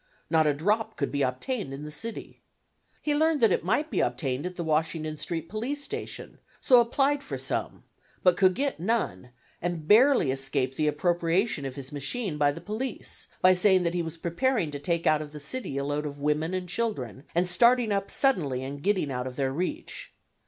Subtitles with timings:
[0.31, 2.41] Not a drop could be obtained in the city.
[3.03, 7.21] He learned that it might be obtained at the Washington Street police station, so applied
[7.21, 7.83] for some,
[8.23, 9.29] but could get none,
[9.61, 14.01] and barely escaped the appropriation of his machine by the police, by saying that he
[14.01, 17.47] was preparing to take out of the city a load of women and children, and
[17.47, 20.15] starting up suddenly and getting out of their reach.